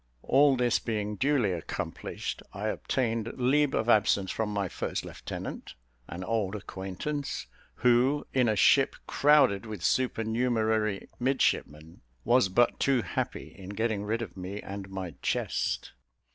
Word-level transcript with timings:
All 0.23 0.57
this 0.57 0.79
being 0.79 1.15
duly 1.15 1.51
accomplished, 1.51 2.41
I 2.53 2.69
obtained 2.69 3.33
leave 3.37 3.75
of 3.75 3.87
absence 3.87 4.31
from 4.31 4.51
my 4.51 4.67
first 4.67 5.05
lieutenant, 5.05 5.75
an 6.07 6.23
old 6.23 6.55
acquaintance, 6.55 7.45
who, 7.75 8.25
in 8.33 8.49
a 8.49 8.55
ship 8.55 8.95
crowded 9.05 9.67
with 9.67 9.83
supernumerary 9.83 11.07
midshipmen, 11.19 12.01
was 12.25 12.49
but 12.49 12.79
too 12.79 13.03
happy 13.03 13.53
in 13.55 13.69
getting 13.69 14.03
rid 14.03 14.23
of 14.23 14.35
me 14.35 14.59
and 14.59 14.89
my 14.89 15.13
chest. 15.21 15.91